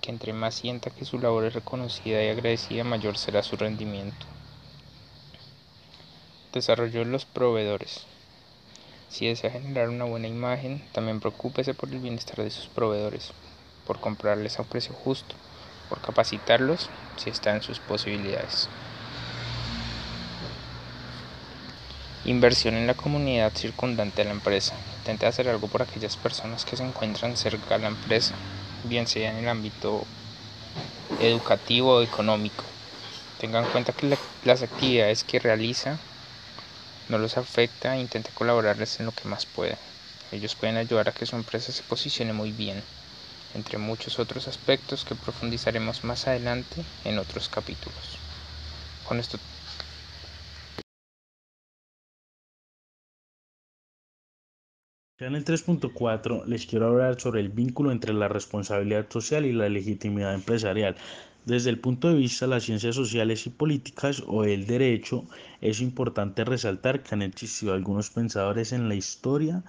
que 0.00 0.10
entre 0.10 0.32
más 0.32 0.54
sienta 0.54 0.90
que 0.90 1.04
su 1.04 1.18
labor 1.18 1.44
es 1.44 1.54
reconocida 1.54 2.22
y 2.24 2.28
agradecida, 2.28 2.84
mayor 2.84 3.16
será 3.16 3.42
su 3.42 3.56
rendimiento. 3.56 4.26
Desarrollo 6.52 7.00
de 7.00 7.06
los 7.06 7.24
proveedores. 7.24 8.06
Si 9.08 9.26
desea 9.26 9.50
generar 9.50 9.88
una 9.88 10.04
buena 10.04 10.28
imagen, 10.28 10.82
también 10.92 11.20
preocúpese 11.20 11.74
por 11.74 11.88
el 11.90 11.98
bienestar 11.98 12.42
de 12.42 12.50
sus 12.50 12.66
proveedores, 12.66 13.32
por 13.86 14.00
comprarles 14.00 14.58
a 14.58 14.62
un 14.62 14.68
precio 14.68 14.94
justo, 14.94 15.34
por 15.88 16.00
capacitarlos 16.00 16.88
si 17.16 17.30
está 17.30 17.54
en 17.54 17.62
sus 17.62 17.78
posibilidades. 17.78 18.68
Inversión 22.26 22.74
en 22.74 22.86
la 22.86 22.92
comunidad 22.92 23.52
circundante 23.56 24.20
a 24.20 24.26
la 24.26 24.32
empresa. 24.32 24.74
Intente 24.98 25.26
hacer 25.26 25.48
algo 25.48 25.68
por 25.68 25.80
aquellas 25.80 26.18
personas 26.18 26.66
que 26.66 26.76
se 26.76 26.82
encuentran 26.82 27.34
cerca 27.34 27.76
de 27.76 27.82
la 27.82 27.88
empresa, 27.88 28.34
bien 28.84 29.06
sea 29.06 29.30
en 29.30 29.38
el 29.38 29.48
ámbito 29.48 30.04
educativo 31.22 31.96
o 31.96 32.02
económico. 32.02 32.62
Tengan 33.40 33.64
en 33.64 33.70
cuenta 33.70 33.92
que 33.94 34.18
las 34.44 34.62
actividades 34.62 35.24
que 35.24 35.38
realiza 35.38 35.98
no 37.08 37.16
los 37.16 37.38
afecta 37.38 37.96
e 37.96 38.00
intente 38.00 38.30
colaborarles 38.34 39.00
en 39.00 39.06
lo 39.06 39.12
que 39.12 39.26
más 39.26 39.46
pueda. 39.46 39.78
Ellos 40.30 40.54
pueden 40.54 40.76
ayudar 40.76 41.08
a 41.08 41.12
que 41.12 41.24
su 41.24 41.36
empresa 41.36 41.72
se 41.72 41.82
posicione 41.82 42.34
muy 42.34 42.52
bien, 42.52 42.82
entre 43.54 43.78
muchos 43.78 44.18
otros 44.18 44.46
aspectos 44.46 45.06
que 45.06 45.14
profundizaremos 45.14 46.04
más 46.04 46.28
adelante 46.28 46.84
en 47.06 47.18
otros 47.18 47.48
capítulos. 47.48 48.18
Con 49.08 49.18
esto 49.18 49.38
en 55.26 55.34
el 55.34 55.44
3.4 55.44 56.46
les 56.46 56.66
quiero 56.66 56.88
hablar 56.88 57.20
sobre 57.20 57.40
el 57.40 57.50
vínculo 57.50 57.92
entre 57.92 58.14
la 58.14 58.28
responsabilidad 58.28 59.06
social 59.10 59.44
y 59.44 59.52
la 59.52 59.68
legitimidad 59.68 60.34
empresarial. 60.34 60.96
Desde 61.44 61.70
el 61.70 61.78
punto 61.78 62.08
de 62.08 62.14
vista 62.14 62.46
de 62.46 62.50
las 62.50 62.64
ciencias 62.64 62.94
sociales 62.94 63.46
y 63.46 63.50
políticas 63.50 64.22
o 64.26 64.44
el 64.44 64.66
derecho, 64.66 65.24
es 65.60 65.80
importante 65.80 66.44
resaltar 66.44 67.02
que 67.02 67.14
han 67.14 67.22
existido 67.22 67.74
algunos 67.74 68.10
pensadores 68.10 68.72
en 68.72 68.88
la 68.88 68.94
historia 68.94 69.62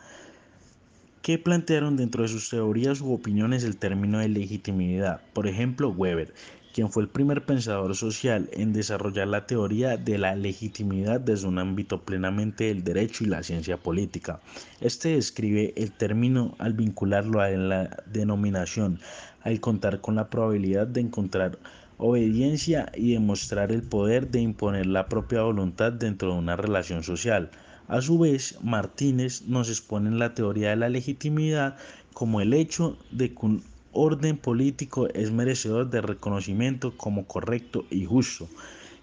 que 1.21 1.37
plantearon 1.37 1.97
dentro 1.97 2.23
de 2.23 2.29
sus 2.29 2.49
teorías 2.49 3.01
u 3.01 3.13
opiniones 3.13 3.63
el 3.63 3.77
término 3.77 4.19
de 4.19 4.29
legitimidad. 4.29 5.21
Por 5.33 5.47
ejemplo, 5.47 5.89
Weber, 5.89 6.33
quien 6.73 6.91
fue 6.91 7.03
el 7.03 7.09
primer 7.09 7.45
pensador 7.45 7.95
social 7.95 8.49
en 8.53 8.73
desarrollar 8.73 9.27
la 9.27 9.45
teoría 9.45 9.97
de 9.97 10.17
la 10.17 10.35
legitimidad 10.35 11.19
desde 11.19 11.47
un 11.47 11.59
ámbito 11.59 12.01
plenamente 12.01 12.65
del 12.65 12.83
derecho 12.83 13.23
y 13.23 13.27
la 13.27 13.43
ciencia 13.43 13.77
política. 13.77 14.39
Este 14.79 15.15
describe 15.15 15.73
el 15.75 15.91
término 15.91 16.55
al 16.59 16.73
vincularlo 16.73 17.41
a 17.41 17.49
la 17.49 18.03
denominación, 18.05 18.99
al 19.41 19.59
contar 19.59 20.01
con 20.01 20.15
la 20.15 20.29
probabilidad 20.29 20.87
de 20.87 21.01
encontrar 21.01 21.57
obediencia 21.97 22.91
y 22.95 23.13
demostrar 23.13 23.71
el 23.71 23.83
poder 23.83 24.31
de 24.31 24.41
imponer 24.41 24.87
la 24.87 25.07
propia 25.07 25.43
voluntad 25.43 25.91
dentro 25.91 26.31
de 26.31 26.39
una 26.39 26.55
relación 26.55 27.03
social. 27.03 27.51
A 27.87 28.01
su 28.01 28.17
vez, 28.17 28.57
Martínez 28.63 29.43
nos 29.47 29.69
expone 29.69 30.09
en 30.09 30.17
la 30.17 30.33
teoría 30.33 30.69
de 30.71 30.77
la 30.77 30.89
legitimidad 30.89 31.75
como 32.13 32.41
el 32.41 32.53
hecho 32.53 32.97
de 33.11 33.33
que 33.33 33.45
un 33.45 33.63
orden 33.93 34.37
político 34.37 35.07
es 35.09 35.31
merecedor 35.31 35.89
de 35.89 36.01
reconocimiento 36.01 36.95
como 36.97 37.25
correcto 37.25 37.85
y 37.89 38.05
justo, 38.05 38.47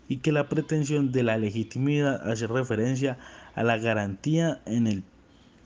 y 0.09 0.19
que 0.19 0.33
la 0.33 0.49
pretensión 0.49 1.13
de 1.13 1.23
la 1.23 1.37
legitimidad 1.37 2.29
hace 2.31 2.47
referencia 2.47 3.19
a 3.55 3.63
la 3.63 3.79
garantía 3.79 4.61
en 4.67 4.87
el 4.87 5.03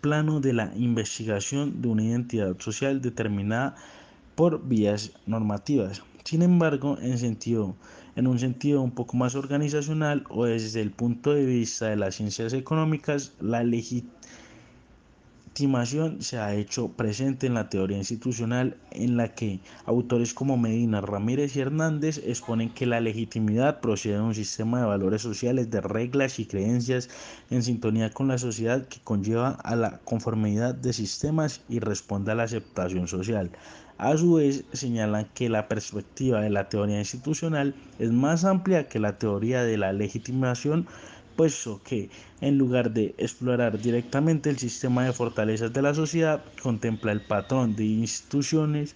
plano 0.01 0.41
de 0.41 0.53
la 0.53 0.73
investigación 0.77 1.81
de 1.81 1.89
una 1.89 2.03
identidad 2.03 2.59
social 2.59 3.01
determinada 3.01 3.77
por 4.35 4.67
vías 4.67 5.13
normativas. 5.27 6.03
Sin 6.25 6.43
embargo, 6.43 6.99
en, 7.01 7.19
sentido, 7.19 7.77
en 8.17 8.27
un 8.27 8.39
sentido 8.39 8.83
un 8.83 8.93
poco 8.93 9.17
más 9.17 9.35
organizacional 9.35 10.25
o 10.29 10.47
desde 10.47 10.81
el 10.81 10.91
punto 10.91 11.33
de 11.33 11.45
vista 11.45 11.89
de 11.89 11.97
las 11.97 12.17
ciencias 12.17 12.53
económicas, 12.53 13.35
la 13.41 13.63
legitimidad 13.63 14.23
estimación 15.53 16.23
se 16.23 16.39
ha 16.39 16.55
hecho 16.55 16.89
presente 16.89 17.47
en 17.47 17.53
la 17.53 17.69
teoría 17.69 17.99
institucional 17.99 18.79
en 18.91 19.19
la 19.19 19.35
que 19.35 19.61
autores 19.85 20.33
como 20.33 20.57
Medina, 20.57 21.03
Ramírez 21.03 21.55
y 21.55 21.61
Hernández 21.61 22.23
exponen 22.25 22.71
que 22.71 22.87
la 22.87 23.03
legitimidad 23.03 23.81
procede 23.81 24.15
de 24.15 24.23
un 24.23 24.35
sistema 24.35 24.81
de 24.81 24.87
valores 24.87 25.21
sociales, 25.21 25.71
de 25.71 25.83
reglas 25.83 26.39
y 26.39 26.47
creencias 26.47 27.11
en 27.51 27.63
sintonía 27.63 28.09
con 28.09 28.29
la 28.29 28.39
sociedad 28.39 28.89
que 28.89 29.01
conlleva 29.05 29.51
a 29.63 29.77
la 29.77 29.99
conformidad 30.05 30.75
de 30.75 30.95
sistemas 30.95 31.61
y 31.69 31.81
responde 31.81 32.33
a 32.33 32.35
la 32.35 32.45
aceptación 32.45 33.07
social. 33.07 33.51
A 33.99 34.17
su 34.17 34.33
vez, 34.33 34.65
señalan 34.73 35.29
que 35.35 35.51
la 35.51 35.69
perspectiva 35.69 36.41
de 36.41 36.49
la 36.49 36.71
teoría 36.71 36.99
institucional 36.99 37.75
es 37.99 38.11
más 38.11 38.47
amplia 38.47 38.89
que 38.89 38.99
la 38.99 39.19
teoría 39.19 39.65
de 39.65 39.77
la 39.77 39.93
legitimación 39.93 40.87
puesto 41.37 41.81
que 41.83 42.11
en 42.41 42.59
lugar 42.59 42.93
de 42.93 43.15
explorar 43.19 43.81
directamente 43.81 44.51
el 44.51 44.59
sistema 44.59 45.05
de 45.05 45.13
fortalezas 45.13 45.73
de 45.73 45.83
la 45.83 45.95
sociedad, 45.95 46.45
contempla 46.63 47.13
el 47.13 47.21
patrón 47.21 47.75
de 47.77 47.85
instituciones 47.85 48.95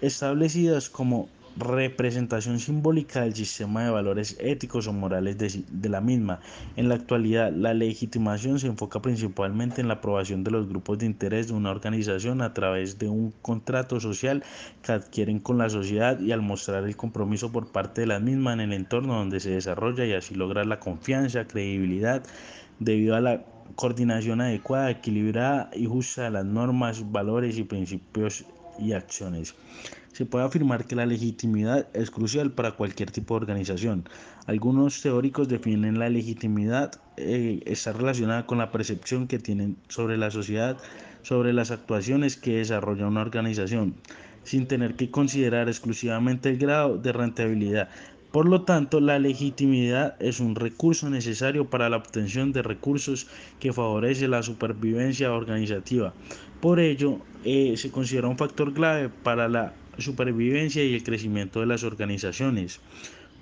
establecidas 0.00 0.90
como 0.90 1.28
representación 1.58 2.60
simbólica 2.60 3.22
del 3.22 3.34
sistema 3.34 3.84
de 3.84 3.90
valores 3.90 4.36
éticos 4.40 4.86
o 4.86 4.92
morales 4.92 5.38
de, 5.38 5.88
la 5.88 6.00
misma. 6.00 6.40
En 6.76 6.88
la 6.88 6.96
actualidad, 6.96 7.50
la 7.52 7.72
legitimación 7.72 8.58
se 8.58 8.66
enfoca 8.66 9.00
principalmente 9.00 9.80
en 9.80 9.88
la 9.88 9.94
aprobación 9.94 10.44
de 10.44 10.50
los 10.50 10.68
grupos 10.68 10.98
de 10.98 11.06
interés 11.06 11.48
de 11.48 11.54
una 11.54 11.70
organización 11.70 12.42
a 12.42 12.52
través 12.52 12.98
de 12.98 13.08
un 13.08 13.32
contrato 13.42 14.00
social 14.00 14.44
que 14.82 14.92
adquieren 14.92 15.40
con 15.40 15.56
la 15.58 15.70
sociedad 15.70 16.20
y 16.20 16.32
al 16.32 16.42
mostrar 16.42 16.84
el 16.84 16.96
compromiso 16.96 17.50
por 17.50 17.72
parte 17.72 18.02
de 18.02 18.06
la 18.06 18.20
misma 18.20 18.52
en 18.52 18.60
el 18.60 18.72
entorno 18.72 19.14
donde 19.14 19.40
se 19.40 19.50
desarrolla 19.50 20.04
y 20.04 20.12
así 20.12 20.34
lograr 20.34 20.66
la 20.66 20.78
confianza, 20.78 21.46
credibilidad, 21.46 22.22
debido 22.78 23.16
a 23.16 23.20
la 23.20 23.44
coordinación 23.74 24.40
adecuada, 24.40 24.90
equilibrada 24.90 25.70
y 25.74 25.86
justa 25.86 26.24
de 26.24 26.30
las 26.30 26.44
normas, 26.44 27.10
valores 27.10 27.56
y 27.58 27.64
principios 27.64 28.44
y 28.78 28.92
acciones. 28.92 29.54
Se 30.16 30.24
puede 30.24 30.46
afirmar 30.46 30.86
que 30.86 30.96
la 30.96 31.04
legitimidad 31.04 31.88
es 31.92 32.10
crucial 32.10 32.50
para 32.50 32.72
cualquier 32.72 33.10
tipo 33.10 33.34
de 33.34 33.42
organización. 33.42 34.08
Algunos 34.46 35.02
teóricos 35.02 35.46
definen 35.46 35.98
la 35.98 36.08
legitimidad 36.08 36.98
eh, 37.18 37.60
está 37.66 37.92
relacionada 37.92 38.46
con 38.46 38.56
la 38.56 38.72
percepción 38.72 39.26
que 39.26 39.38
tienen 39.38 39.76
sobre 39.88 40.16
la 40.16 40.30
sociedad, 40.30 40.78
sobre 41.20 41.52
las 41.52 41.70
actuaciones 41.70 42.38
que 42.38 42.56
desarrolla 42.56 43.06
una 43.06 43.20
organización, 43.20 43.94
sin 44.42 44.66
tener 44.66 44.94
que 44.94 45.10
considerar 45.10 45.68
exclusivamente 45.68 46.48
el 46.48 46.56
grado 46.56 46.96
de 46.96 47.12
rentabilidad. 47.12 47.90
Por 48.32 48.48
lo 48.48 48.62
tanto, 48.62 49.00
la 49.00 49.18
legitimidad 49.18 50.16
es 50.18 50.40
un 50.40 50.54
recurso 50.54 51.10
necesario 51.10 51.68
para 51.68 51.90
la 51.90 51.98
obtención 51.98 52.52
de 52.52 52.62
recursos 52.62 53.26
que 53.60 53.74
favorece 53.74 54.28
la 54.28 54.42
supervivencia 54.42 55.30
organizativa. 55.30 56.14
Por 56.62 56.80
ello, 56.80 57.18
eh, 57.44 57.74
se 57.76 57.90
considera 57.90 58.28
un 58.28 58.38
factor 58.38 58.72
clave 58.72 59.10
para 59.10 59.46
la 59.48 59.74
supervivencia 59.98 60.84
y 60.84 60.94
el 60.94 61.02
crecimiento 61.02 61.60
de 61.60 61.66
las 61.66 61.84
organizaciones. 61.84 62.80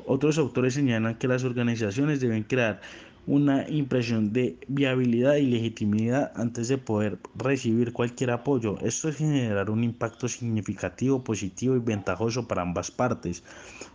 Otros 0.06 0.38
autores 0.38 0.74
señalan 0.74 1.16
que 1.16 1.28
las 1.28 1.44
organizaciones 1.44 2.20
deben 2.20 2.42
crear 2.42 2.80
una 3.26 3.66
impresión 3.70 4.32
de 4.32 4.56
viabilidad 4.68 5.36
y 5.36 5.46
legitimidad 5.46 6.32
antes 6.36 6.68
de 6.68 6.76
poder 6.76 7.18
recibir 7.34 7.92
cualquier 7.92 8.30
apoyo. 8.30 8.78
Esto 8.82 9.08
es 9.08 9.16
generar 9.16 9.70
un 9.70 9.82
impacto 9.82 10.28
significativo, 10.28 11.24
positivo 11.24 11.74
y 11.74 11.78
ventajoso 11.78 12.46
para 12.46 12.62
ambas 12.62 12.90
partes, 12.90 13.42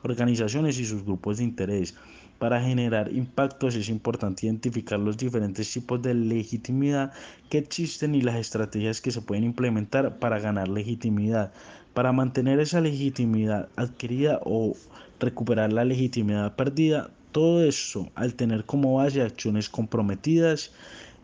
organizaciones 0.01 0.79
y 0.79 0.85
sus 0.85 1.03
grupos 1.03 1.37
de 1.37 1.43
interés. 1.43 1.95
Para 2.39 2.61
generar 2.61 3.11
impactos 3.11 3.75
es 3.75 3.89
importante 3.89 4.45
identificar 4.45 4.97
los 4.97 5.17
diferentes 5.17 5.71
tipos 5.71 6.01
de 6.01 6.13
legitimidad 6.13 7.11
que 7.49 7.57
existen 7.57 8.15
y 8.15 8.21
las 8.21 8.37
estrategias 8.37 9.01
que 9.01 9.11
se 9.11 9.21
pueden 9.21 9.43
implementar 9.43 10.19
para 10.19 10.39
ganar 10.39 10.69
legitimidad. 10.69 11.51
Para 11.93 12.12
mantener 12.12 12.60
esa 12.60 12.81
legitimidad 12.81 13.69
adquirida 13.75 14.39
o 14.43 14.75
recuperar 15.19 15.74
la 15.74 15.86
legitimidad 15.86 16.55
perdida, 16.55 17.10
todo 17.31 17.63
eso 17.63 18.10
al 18.15 18.34
tener 18.34 18.65
como 18.65 18.96
base 18.96 19.22
acciones 19.22 19.69
comprometidas 19.69 20.72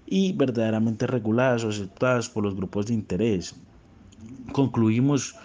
y 0.06 0.34
verdaderamente 0.34 1.08
reguladas 1.08 1.64
o 1.64 1.70
aceptadas 1.70 2.30
por 2.30 2.44
los 2.44 2.56
grupos 2.56 2.88
de 2.88 2.94
interés. 2.94 3.56
Concluimos 4.52 5.36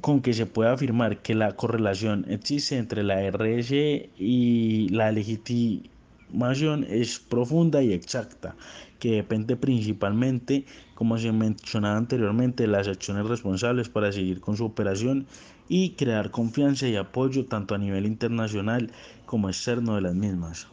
con 0.00 0.20
que 0.20 0.32
se 0.32 0.46
puede 0.46 0.70
afirmar 0.70 1.22
que 1.22 1.34
la 1.34 1.54
correlación 1.54 2.24
existe 2.28 2.76
entre 2.76 3.02
la 3.02 3.22
RS 3.30 3.70
y 4.18 4.88
la 4.90 5.12
legitimación 5.12 6.84
es 6.88 7.18
profunda 7.18 7.82
y 7.82 7.92
exacta, 7.92 8.56
que 9.02 9.16
depende 9.16 9.56
principalmente, 9.56 10.64
como 10.94 11.18
se 11.18 11.32
mencionaba 11.32 11.96
anteriormente, 11.96 12.62
de 12.62 12.68
las 12.68 12.86
acciones 12.86 13.26
responsables 13.26 13.88
para 13.88 14.12
seguir 14.12 14.40
con 14.40 14.56
su 14.56 14.64
operación 14.64 15.26
y 15.68 15.94
crear 15.94 16.30
confianza 16.30 16.86
y 16.86 16.94
apoyo 16.94 17.46
tanto 17.46 17.74
a 17.74 17.78
nivel 17.78 18.06
internacional 18.06 18.92
como 19.26 19.48
externo 19.48 19.96
de 19.96 20.02
las 20.02 20.14
mismas. 20.14 20.68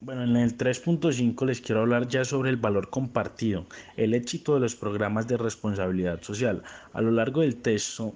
Bueno, 0.00 0.24
en 0.24 0.34
el 0.34 0.58
3.5 0.58 1.46
les 1.46 1.60
quiero 1.60 1.82
hablar 1.82 2.08
ya 2.08 2.24
sobre 2.24 2.50
el 2.50 2.56
valor 2.56 2.90
compartido, 2.90 3.66
el 3.96 4.14
éxito 4.14 4.54
de 4.54 4.60
los 4.60 4.74
programas 4.74 5.28
de 5.28 5.36
responsabilidad 5.36 6.20
social. 6.20 6.64
A 6.92 7.00
lo 7.00 7.12
largo 7.12 7.42
del 7.42 7.54
texto 7.54 8.12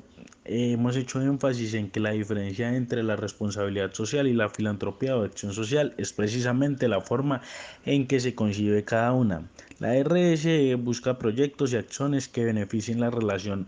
hemos 0.49 0.97
hecho 0.97 1.21
énfasis 1.21 1.75
en 1.75 1.91
que 1.91 2.01
la 2.01 2.13
diferencia 2.13 2.75
entre 2.75 3.03
la 3.03 3.17
responsabilidad 3.17 3.93
social 3.93 4.27
y 4.27 4.33
la 4.33 4.49
filantropía 4.49 5.17
o 5.17 5.25
acción 5.25 5.53
social 5.53 5.95
es 5.99 6.13
precisamente 6.13 6.89
la 6.89 7.01
forma 7.01 7.43
en 7.85 8.07
que 8.07 8.21
se 8.21 8.35
concibe 8.35 8.85
cada 8.85 9.13
una. 9.13 9.49
La 9.79 9.95
RSE 10.03 10.75
busca 10.77 11.19
proyectos 11.19 11.73
y 11.73 11.77
acciones 11.77 12.29
que 12.29 12.45
beneficien 12.45 13.01
la 13.01 13.11
relación 13.11 13.67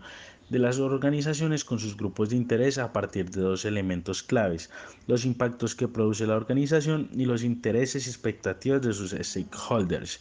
de 0.49 0.59
las 0.59 0.79
organizaciones 0.79 1.63
con 1.63 1.79
sus 1.79 1.95
grupos 1.95 2.29
de 2.29 2.35
interés 2.35 2.77
a 2.77 2.91
partir 2.91 3.29
de 3.29 3.41
dos 3.41 3.65
elementos 3.65 4.23
claves, 4.23 4.69
los 5.05 5.25
impactos 5.25 5.75
que 5.75 5.87
produce 5.87 6.25
la 6.25 6.35
organización 6.35 7.09
y 7.13 7.25
los 7.25 7.43
intereses 7.43 8.07
y 8.07 8.09
expectativas 8.09 8.81
de 8.81 8.93
sus 8.93 9.11
stakeholders. 9.11 10.19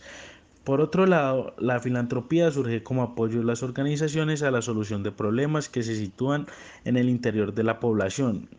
Por 0.68 0.82
otro 0.82 1.06
lado, 1.06 1.54
la 1.56 1.80
filantropía 1.80 2.50
surge 2.50 2.82
como 2.82 3.02
apoyo 3.02 3.38
de 3.38 3.46
las 3.46 3.62
organizaciones 3.62 4.42
a 4.42 4.50
la 4.50 4.60
solución 4.60 5.02
de 5.02 5.10
problemas 5.10 5.70
que 5.70 5.82
se 5.82 5.96
sitúan 5.96 6.46
en 6.84 6.98
el 6.98 7.08
interior 7.08 7.54
de 7.54 7.62
la 7.62 7.80
población, 7.80 8.50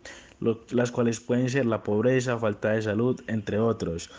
las 0.71 0.91
cuales 0.91 1.19
pueden 1.19 1.51
ser 1.51 1.67
la 1.67 1.83
pobreza, 1.83 2.39
falta 2.39 2.71
de 2.71 2.81
salud, 2.81 3.21
entre 3.27 3.59
otros. 3.59 4.09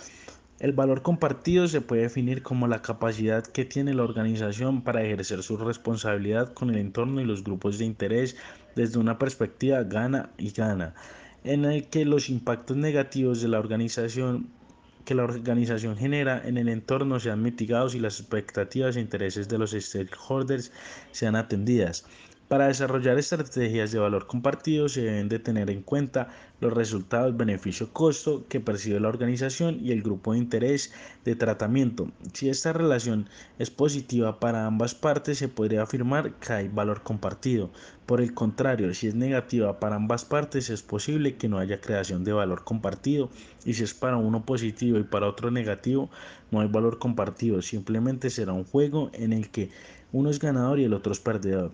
El 0.60 0.72
valor 0.72 1.02
compartido 1.02 1.66
se 1.66 1.80
puede 1.80 2.02
definir 2.02 2.44
como 2.44 2.68
la 2.68 2.80
capacidad 2.80 3.44
que 3.44 3.64
tiene 3.64 3.92
la 3.92 4.04
organización 4.04 4.82
para 4.82 5.02
ejercer 5.02 5.42
su 5.42 5.56
responsabilidad 5.56 6.52
con 6.52 6.70
el 6.70 6.76
entorno 6.76 7.20
y 7.20 7.24
los 7.24 7.42
grupos 7.42 7.76
de 7.78 7.86
interés 7.86 8.36
desde 8.76 9.00
una 9.00 9.18
perspectiva 9.18 9.82
gana 9.82 10.30
y 10.38 10.52
gana, 10.52 10.94
en 11.42 11.64
el 11.64 11.88
que 11.88 12.04
los 12.04 12.30
impactos 12.30 12.76
negativos 12.76 13.42
de 13.42 13.48
la 13.48 13.58
organización 13.58 14.59
que 15.04 15.14
la 15.14 15.24
organización 15.24 15.96
genera 15.96 16.42
en 16.44 16.58
el 16.58 16.68
entorno 16.68 17.20
sean 17.20 17.42
mitigados 17.42 17.94
y 17.94 17.98
las 17.98 18.20
expectativas 18.20 18.96
e 18.96 19.00
intereses 19.00 19.48
de 19.48 19.58
los 19.58 19.72
stakeholders 19.72 20.72
sean 21.12 21.36
atendidas. 21.36 22.04
Para 22.50 22.66
desarrollar 22.66 23.16
estrategias 23.16 23.92
de 23.92 24.00
valor 24.00 24.26
compartido 24.26 24.88
se 24.88 25.02
deben 25.02 25.28
de 25.28 25.38
tener 25.38 25.70
en 25.70 25.82
cuenta 25.82 26.30
los 26.60 26.72
resultados 26.72 27.36
beneficio-costo 27.36 28.44
que 28.48 28.58
percibe 28.58 28.98
la 28.98 29.06
organización 29.06 29.78
y 29.80 29.92
el 29.92 30.02
grupo 30.02 30.32
de 30.32 30.40
interés 30.40 30.92
de 31.24 31.36
tratamiento. 31.36 32.10
Si 32.32 32.48
esta 32.48 32.72
relación 32.72 33.28
es 33.60 33.70
positiva 33.70 34.40
para 34.40 34.66
ambas 34.66 34.96
partes, 34.96 35.38
se 35.38 35.46
podría 35.46 35.84
afirmar 35.84 36.32
que 36.40 36.52
hay 36.52 36.66
valor 36.66 37.04
compartido. 37.04 37.70
Por 38.04 38.20
el 38.20 38.34
contrario, 38.34 38.92
si 38.94 39.06
es 39.06 39.14
negativa 39.14 39.78
para 39.78 39.94
ambas 39.94 40.24
partes, 40.24 40.70
es 40.70 40.82
posible 40.82 41.36
que 41.36 41.48
no 41.48 41.58
haya 41.58 41.80
creación 41.80 42.24
de 42.24 42.32
valor 42.32 42.64
compartido. 42.64 43.30
Y 43.64 43.74
si 43.74 43.84
es 43.84 43.94
para 43.94 44.16
uno 44.16 44.44
positivo 44.44 44.98
y 44.98 45.04
para 45.04 45.28
otro 45.28 45.52
negativo, 45.52 46.10
no 46.50 46.62
hay 46.62 46.66
valor 46.66 46.98
compartido. 46.98 47.62
Simplemente 47.62 48.28
será 48.28 48.52
un 48.52 48.64
juego 48.64 49.08
en 49.12 49.32
el 49.32 49.50
que 49.50 49.70
uno 50.10 50.30
es 50.30 50.40
ganador 50.40 50.80
y 50.80 50.84
el 50.86 50.94
otro 50.94 51.12
es 51.12 51.20
perdedor. 51.20 51.70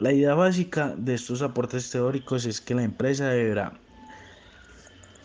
La 0.00 0.14
idea 0.14 0.34
básica 0.34 0.94
de 0.96 1.12
estos 1.12 1.42
aportes 1.42 1.90
teóricos 1.90 2.46
es 2.46 2.62
que 2.62 2.74
la 2.74 2.84
empresa 2.84 3.28
deberá 3.28 3.74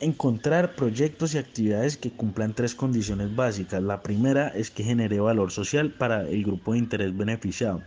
encontrar 0.01 0.75
proyectos 0.75 1.33
y 1.33 1.38
actividades 1.38 1.95
que 1.95 2.11
cumplan 2.11 2.53
tres 2.53 2.75
condiciones 2.75 3.33
básicas. 3.33 3.81
La 3.81 4.01
primera 4.01 4.49
es 4.49 4.71
que 4.71 4.83
genere 4.83 5.21
valor 5.21 5.53
social 5.53 5.91
para 5.91 6.27
el 6.27 6.43
grupo 6.43 6.73
de 6.73 6.79
interés 6.79 7.15
beneficiado, 7.15 7.83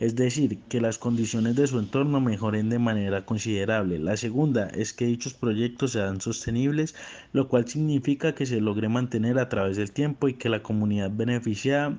es 0.00 0.16
decir, 0.16 0.58
que 0.70 0.80
las 0.80 0.96
condiciones 0.96 1.54
de 1.54 1.66
su 1.66 1.78
entorno 1.78 2.18
mejoren 2.18 2.70
de 2.70 2.78
manera 2.78 3.26
considerable. 3.26 3.98
La 3.98 4.16
segunda 4.16 4.68
es 4.68 4.94
que 4.94 5.04
dichos 5.04 5.34
proyectos 5.34 5.92
sean 5.92 6.22
sostenibles, 6.22 6.94
lo 7.34 7.46
cual 7.48 7.68
significa 7.68 8.34
que 8.34 8.46
se 8.46 8.58
logre 8.58 8.88
mantener 8.88 9.38
a 9.38 9.50
través 9.50 9.76
del 9.76 9.92
tiempo 9.92 10.28
y 10.28 10.32
que 10.32 10.48
la 10.48 10.62
comunidad 10.62 11.10
beneficiada 11.10 11.98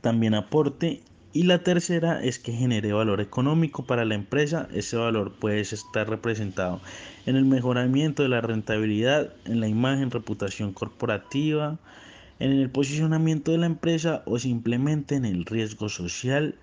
también 0.00 0.32
aporte 0.32 1.02
y 1.32 1.44
la 1.44 1.62
tercera 1.62 2.22
es 2.22 2.38
que 2.38 2.52
genere 2.52 2.92
valor 2.92 3.20
económico 3.20 3.84
para 3.84 4.04
la 4.04 4.14
empresa. 4.14 4.68
Ese 4.72 4.96
valor 4.96 5.32
puede 5.32 5.60
estar 5.60 6.08
representado 6.08 6.80
en 7.26 7.36
el 7.36 7.44
mejoramiento 7.44 8.22
de 8.22 8.28
la 8.28 8.40
rentabilidad, 8.40 9.32
en 9.44 9.60
la 9.60 9.68
imagen, 9.68 10.10
reputación 10.10 10.72
corporativa, 10.72 11.78
en 12.40 12.52
el 12.52 12.70
posicionamiento 12.70 13.52
de 13.52 13.58
la 13.58 13.66
empresa 13.66 14.22
o 14.26 14.38
simplemente 14.38 15.14
en 15.14 15.24
el 15.24 15.44
riesgo 15.44 15.88
social. 15.88 16.56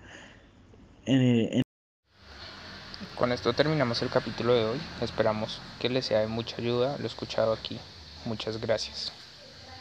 Con 3.14 3.32
esto 3.32 3.54
terminamos 3.54 4.02
el 4.02 4.10
capítulo 4.10 4.54
de 4.54 4.64
hoy. 4.64 4.78
Esperamos 5.00 5.62
que 5.80 5.88
les 5.88 6.04
sea 6.06 6.20
de 6.20 6.26
mucha 6.26 6.56
ayuda 6.58 6.98
lo 6.98 7.06
escuchado 7.06 7.54
aquí. 7.54 7.78
Muchas 8.26 8.60
gracias. 8.60 9.12